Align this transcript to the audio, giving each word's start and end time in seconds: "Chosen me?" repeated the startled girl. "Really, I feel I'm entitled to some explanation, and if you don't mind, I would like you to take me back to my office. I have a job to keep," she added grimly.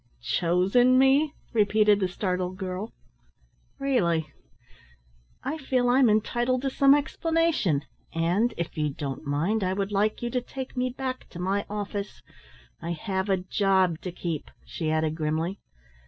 "Chosen 0.19 0.97
me?" 0.97 1.35
repeated 1.53 1.99
the 1.99 2.07
startled 2.07 2.57
girl. 2.57 2.91
"Really, 3.77 4.33
I 5.43 5.59
feel 5.59 5.89
I'm 5.89 6.09
entitled 6.09 6.63
to 6.63 6.71
some 6.71 6.95
explanation, 6.95 7.85
and 8.11 8.51
if 8.57 8.75
you 8.75 8.89
don't 8.95 9.27
mind, 9.27 9.63
I 9.63 9.73
would 9.73 9.91
like 9.91 10.23
you 10.23 10.31
to 10.31 10.41
take 10.41 10.75
me 10.75 10.89
back 10.89 11.29
to 11.29 11.39
my 11.39 11.67
office. 11.69 12.23
I 12.81 12.93
have 12.93 13.29
a 13.29 13.37
job 13.37 14.01
to 14.01 14.11
keep," 14.11 14.49
she 14.65 14.89
added 14.89 15.13
grimly. 15.13 15.59